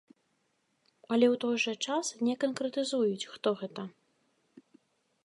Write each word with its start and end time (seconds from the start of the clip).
Але 1.17 1.25
ў 1.33 1.35
той 1.43 1.55
жа 1.65 1.73
час 1.91 2.05
не 2.29 2.35
канкрэтызуюць, 2.45 3.29
хто 3.35 3.49
гэта. 3.61 3.81